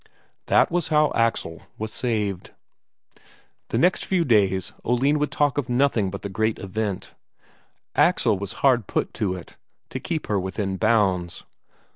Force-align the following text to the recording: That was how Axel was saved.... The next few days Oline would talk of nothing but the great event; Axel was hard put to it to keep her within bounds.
That 0.47 0.71
was 0.71 0.87
how 0.87 1.11
Axel 1.13 1.61
was 1.77 1.93
saved.... 1.93 2.49
The 3.69 3.77
next 3.77 4.03
few 4.03 4.25
days 4.25 4.73
Oline 4.83 5.19
would 5.19 5.29
talk 5.29 5.59
of 5.59 5.69
nothing 5.69 6.09
but 6.09 6.23
the 6.23 6.27
great 6.27 6.57
event; 6.57 7.13
Axel 7.93 8.35
was 8.39 8.51
hard 8.65 8.87
put 8.87 9.13
to 9.13 9.35
it 9.35 9.57
to 9.91 9.99
keep 9.99 10.25
her 10.25 10.39
within 10.39 10.77
bounds. 10.77 11.43